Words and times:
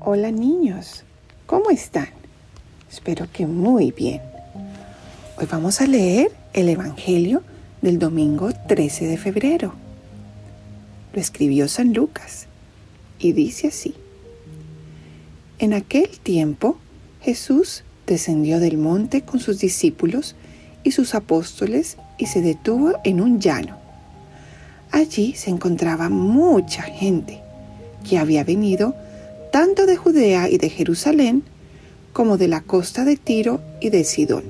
Hola 0.00 0.32
niños, 0.32 1.04
¿cómo 1.46 1.70
están? 1.70 2.08
Espero 2.90 3.28
que 3.32 3.46
muy 3.46 3.92
bien. 3.92 4.20
Hoy 5.38 5.46
vamos 5.48 5.80
a 5.80 5.86
leer 5.86 6.32
el 6.54 6.68
Evangelio 6.68 7.44
del 7.80 8.00
domingo 8.00 8.50
13 8.66 9.06
de 9.06 9.16
febrero. 9.16 9.72
Lo 11.12 11.20
escribió 11.20 11.68
San 11.68 11.92
Lucas 11.92 12.48
y 13.20 13.30
dice 13.30 13.68
así. 13.68 13.94
En 15.60 15.72
aquel 15.72 16.18
tiempo 16.18 16.76
Jesús 17.20 17.84
descendió 18.08 18.58
del 18.58 18.76
monte 18.76 19.22
con 19.22 19.38
sus 19.38 19.60
discípulos 19.60 20.34
y 20.82 20.90
sus 20.90 21.14
apóstoles 21.14 21.96
y 22.18 22.26
se 22.26 22.42
detuvo 22.42 22.94
en 23.04 23.20
un 23.20 23.38
llano. 23.38 23.78
Allí 24.90 25.34
se 25.34 25.50
encontraba 25.50 26.08
mucha 26.08 26.82
gente 26.82 27.40
que 28.02 28.18
había 28.18 28.42
venido 28.42 28.96
tanto 29.50 29.86
de 29.86 29.96
Judea 29.96 30.48
y 30.48 30.58
de 30.58 30.70
Jerusalén 30.70 31.42
como 32.12 32.38
de 32.38 32.48
la 32.48 32.60
costa 32.60 33.04
de 33.04 33.16
Tiro 33.16 33.60
y 33.80 33.90
de 33.90 34.04
Sidón. 34.04 34.44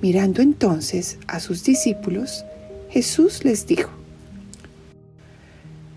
Mirando 0.00 0.42
entonces 0.42 1.18
a 1.26 1.40
sus 1.40 1.64
discípulos, 1.64 2.44
Jesús 2.90 3.44
les 3.44 3.66
dijo, 3.66 3.90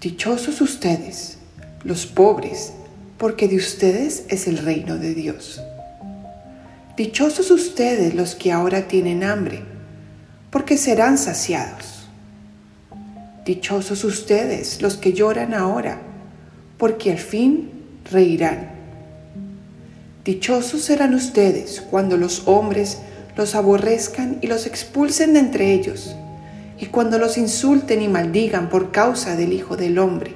Dichosos 0.02 0.62
ustedes, 0.62 1.38
los 1.84 2.06
pobres, 2.06 2.74
porque 3.18 3.48
de 3.48 3.58
ustedes 3.58 4.24
es 4.30 4.48
el 4.48 4.60
reino 4.60 4.98
de 4.98 5.14
Dios. 5.14 5.62
Dichosos 6.96 7.52
ustedes 7.52 8.16
los 8.16 8.36
que 8.36 8.52
ahora 8.52 8.88
tienen 8.88 9.24
hambre, 9.24 9.64
porque 10.52 10.78
serán 10.78 11.18
saciados. 11.18 12.08
Dichosos 13.46 14.04
ustedes 14.04 14.82
los 14.82 14.98
que 14.98 15.14
lloran 15.14 15.54
ahora, 15.54 16.02
porque 16.78 17.12
al 17.12 17.18
fin 17.18 17.70
reirán. 18.12 18.72
Dichosos 20.24 20.82
serán 20.82 21.14
ustedes 21.14 21.82
cuando 21.82 22.18
los 22.18 22.48
hombres 22.48 23.00
los 23.36 23.56
aborrezcan 23.56 24.40
y 24.42 24.48
los 24.48 24.66
expulsen 24.66 25.34
de 25.34 25.40
entre 25.40 25.74
ellos, 25.74 26.16
y 26.80 26.88
cuando 26.88 27.18
los 27.18 27.38
insulten 27.38 28.02
y 28.02 28.08
maldigan 28.08 28.70
por 28.70 28.92
causa 28.92 29.36
del 29.36 29.54
Hijo 29.54 29.78
del 29.78 30.00
Hombre. 30.00 30.36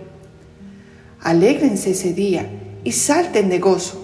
Alégrense 1.19 1.91
ese 1.91 2.13
día 2.13 2.47
y 2.83 2.93
salten 2.93 3.49
de 3.49 3.59
gozo, 3.59 3.99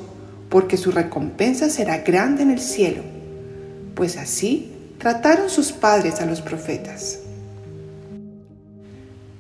porque 0.50 0.78
su 0.78 0.92
recompensa 0.92 1.69
será 1.69 2.00
grande 2.00 2.44
en 2.44 2.52
el 2.52 2.59
cielo, 2.59 3.03
pues 3.95 4.17
así 4.17 4.72
trataron 4.97 5.50
sus 5.50 5.72
padres 5.72 6.22
a 6.22 6.25
los 6.25 6.42
profetas. 6.42 7.19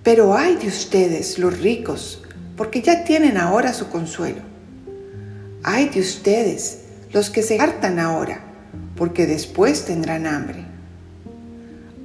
Pero 0.03 0.35
ay 0.35 0.55
de 0.55 0.67
ustedes, 0.67 1.37
los 1.39 1.59
ricos, 1.59 2.21
porque 2.57 2.81
ya 2.81 3.03
tienen 3.03 3.37
ahora 3.37 3.71
su 3.71 3.87
consuelo. 3.87 4.41
Ay 5.63 5.89
de 5.89 6.01
ustedes, 6.01 6.79
los 7.13 7.29
que 7.29 7.43
se 7.43 7.59
hartan 7.59 7.99
ahora, 7.99 8.41
porque 8.95 9.27
después 9.27 9.85
tendrán 9.85 10.25
hambre. 10.25 10.65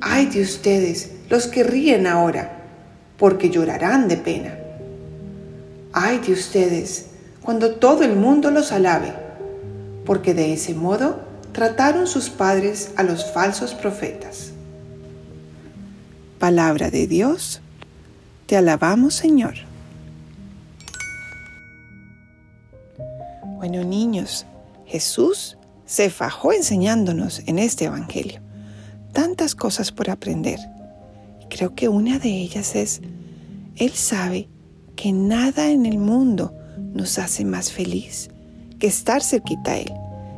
Ay 0.00 0.27
de 0.27 0.42
ustedes, 0.42 1.12
los 1.30 1.47
que 1.47 1.64
ríen 1.64 2.06
ahora, 2.06 2.58
porque 3.17 3.50
llorarán 3.50 4.08
de 4.08 4.19
pena. 4.19 4.55
Ay 5.92 6.19
de 6.19 6.33
ustedes, 6.33 7.06
cuando 7.42 7.77
todo 7.77 8.05
el 8.05 8.14
mundo 8.14 8.50
los 8.50 8.73
alabe, 8.73 9.14
porque 10.05 10.34
de 10.34 10.53
ese 10.53 10.75
modo 10.75 11.23
trataron 11.53 12.06
sus 12.06 12.28
padres 12.28 12.91
a 12.97 13.03
los 13.03 13.33
falsos 13.33 13.75
profetas. 13.75 14.53
Palabra 16.39 16.91
de 16.91 17.06
Dios, 17.06 17.61
te 18.47 18.56
alabamos 18.56 19.14
Señor. 19.14 19.72
Bueno 23.62 23.84
niños, 23.84 24.44
Jesús 24.86 25.56
se 25.86 26.10
fajó 26.10 26.52
enseñándonos 26.52 27.42
en 27.46 27.60
este 27.60 27.84
Evangelio 27.84 28.41
tantas 29.12 29.55
cosas 29.55 29.92
por 29.92 30.11
aprender. 30.11 30.58
Creo 31.48 31.72
que 31.72 31.89
una 31.89 32.18
de 32.18 32.28
ellas 32.28 32.74
es, 32.74 33.01
Él 33.77 33.92
sabe 33.92 34.48
que 34.96 35.12
nada 35.12 35.70
en 35.70 35.86
el 35.86 35.98
mundo 35.98 36.52
nos 36.92 37.20
hace 37.20 37.45
más 37.45 37.70
feliz 37.70 38.30
que 38.80 38.89
estar 38.89 39.22
cerquita 39.22 39.70
a 39.70 39.78
Él, 39.78 39.92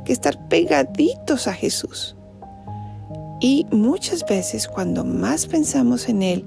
que 0.04 0.12
estar 0.12 0.46
pegaditos 0.48 1.48
a 1.48 1.54
Jesús. 1.54 2.16
Y 3.40 3.64
muchas 3.70 4.26
veces 4.26 4.68
cuando 4.68 5.02
más 5.02 5.46
pensamos 5.46 6.10
en 6.10 6.22
Él 6.22 6.44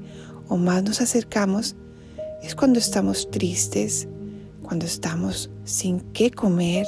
o 0.47 0.57
más 0.57 0.83
nos 0.83 1.01
acercamos, 1.01 1.75
es 2.43 2.53
cuando 2.53 2.77
estamos 2.77 3.31
tristes, 3.31 4.07
cuando 4.67 4.85
estamos 4.85 5.49
sin 5.63 6.01
qué 6.11 6.29
comer, 6.29 6.85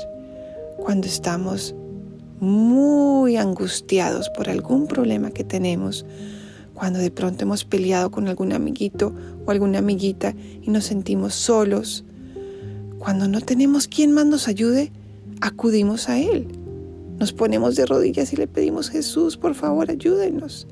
cuando 0.77 1.07
estamos 1.07 1.73
muy 2.41 3.37
angustiados 3.37 4.29
por 4.35 4.49
algún 4.49 4.85
problema 4.85 5.31
que 5.31 5.45
tenemos, 5.45 6.05
cuando 6.73 6.99
de 6.99 7.09
pronto 7.09 7.45
hemos 7.45 7.63
peleado 7.63 8.11
con 8.11 8.27
algún 8.27 8.51
amiguito 8.51 9.15
o 9.45 9.51
alguna 9.51 9.79
amiguita 9.79 10.35
y 10.61 10.69
nos 10.69 10.83
sentimos 10.83 11.33
solos, 11.33 12.03
cuando 12.97 13.29
no 13.29 13.39
tenemos 13.39 13.87
quien 13.87 14.11
más 14.11 14.25
nos 14.25 14.49
ayude, 14.49 14.91
acudimos 15.39 16.09
a 16.09 16.19
Él. 16.19 16.49
Nos 17.17 17.31
ponemos 17.31 17.77
de 17.77 17.85
rodillas 17.85 18.33
y 18.33 18.35
le 18.35 18.47
pedimos, 18.47 18.89
Jesús, 18.89 19.37
por 19.37 19.55
favor, 19.55 19.89
ayúdenos. 19.89 20.67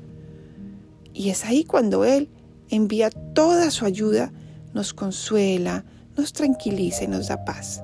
Y 1.14 1.30
es 1.30 1.46
ahí 1.46 1.64
cuando 1.64 2.04
Él 2.04 2.28
envía 2.68 3.08
toda 3.08 3.70
su 3.70 3.86
ayuda, 3.86 4.30
nos 4.74 4.92
consuela, 4.92 5.86
nos 6.18 6.32
tranquiliza 6.32 7.04
y 7.04 7.06
nos 7.06 7.28
da 7.28 7.44
paz. 7.44 7.82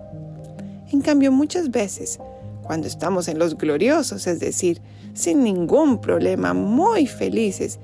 En 0.93 1.01
cambio, 1.01 1.33
muchas 1.33 1.71
veces, 1.71 2.19
cuando 2.63 2.87
estamos 2.87 3.29
en 3.29 3.39
los 3.39 3.57
gloriosos, 3.57 4.27
es 4.27 4.41
decir, 4.41 4.83
sin 5.15 5.43
ningún 5.43 6.01
problema, 6.01 6.53
muy 6.53 7.07
felices, 7.07 7.79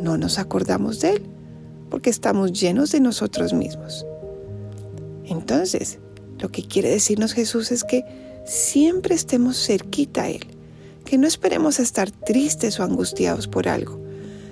no 0.00 0.16
nos 0.16 0.38
acordamos 0.38 1.00
de 1.00 1.10
Él, 1.10 1.22
porque 1.90 2.10
estamos 2.10 2.52
llenos 2.52 2.92
de 2.92 3.00
nosotros 3.00 3.52
mismos. 3.52 4.06
Entonces, 5.26 5.98
lo 6.38 6.50
que 6.50 6.62
quiere 6.62 6.88
decirnos 6.88 7.34
Jesús 7.34 7.70
es 7.70 7.84
que 7.84 8.04
siempre 8.44 9.14
estemos 9.14 9.56
cerquita 9.56 10.22
a 10.22 10.30
Él, 10.30 10.46
que 11.04 11.18
no 11.18 11.26
esperemos 11.26 11.78
estar 11.78 12.10
tristes 12.10 12.80
o 12.80 12.84
angustiados 12.84 13.46
por 13.46 13.68
algo, 13.68 14.00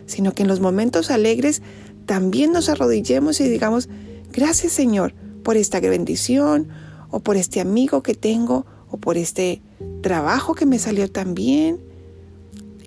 sino 0.06 0.34
que 0.34 0.42
en 0.42 0.48
los 0.48 0.60
momentos 0.60 1.10
alegres 1.10 1.62
también 2.06 2.52
nos 2.52 2.68
arrodillemos 2.68 3.40
y 3.40 3.48
digamos, 3.48 3.88
Gracias 4.38 4.72
Señor 4.72 5.14
por 5.42 5.56
esta 5.56 5.80
bendición 5.80 6.68
o 7.10 7.18
por 7.18 7.36
este 7.36 7.60
amigo 7.60 8.04
que 8.04 8.14
tengo 8.14 8.66
o 8.88 8.96
por 8.96 9.16
este 9.16 9.62
trabajo 10.00 10.54
que 10.54 10.64
me 10.64 10.78
salió 10.78 11.10
tan 11.10 11.34
bien. 11.34 11.80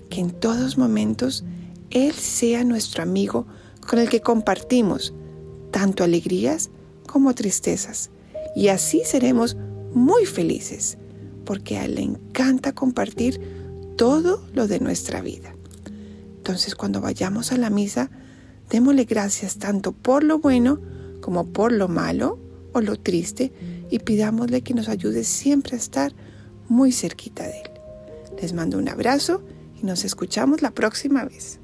Que 0.08 0.20
en 0.20 0.30
todos 0.30 0.78
momentos 0.78 1.44
Él 1.90 2.14
sea 2.14 2.64
nuestro 2.64 3.02
amigo 3.02 3.46
con 3.86 3.98
el 3.98 4.08
que 4.08 4.22
compartimos 4.22 5.12
tanto 5.70 6.04
alegrías 6.04 6.70
como 7.06 7.34
tristezas. 7.34 8.08
Y 8.56 8.68
así 8.68 9.02
seremos 9.04 9.54
muy 9.92 10.24
felices, 10.24 10.96
porque 11.44 11.76
a 11.76 11.84
Él 11.84 11.96
le 11.96 12.02
encanta 12.02 12.72
compartir 12.72 13.42
todo 13.98 14.42
lo 14.54 14.68
de 14.68 14.80
nuestra 14.80 15.20
vida. 15.20 15.54
Entonces 16.38 16.74
cuando 16.74 17.02
vayamos 17.02 17.52
a 17.52 17.58
la 17.58 17.68
misa, 17.68 18.10
démosle 18.70 19.04
gracias 19.04 19.58
tanto 19.58 19.92
por 19.92 20.24
lo 20.24 20.38
bueno 20.38 20.80
como 21.22 21.46
por 21.46 21.72
lo 21.72 21.88
malo 21.88 22.38
o 22.74 22.82
lo 22.82 22.98
triste 22.98 23.50
y 23.90 24.00
pidámosle 24.00 24.60
que 24.60 24.74
nos 24.74 24.90
ayude 24.90 25.24
siempre 25.24 25.76
a 25.76 25.78
estar 25.78 26.12
muy 26.68 26.92
cerquita 26.92 27.44
de 27.44 27.60
Él. 27.60 27.70
Les 28.42 28.52
mando 28.52 28.76
un 28.76 28.90
abrazo 28.90 29.42
y 29.80 29.86
nos 29.86 30.04
escuchamos 30.04 30.60
la 30.60 30.72
próxima 30.72 31.24
vez. 31.24 31.61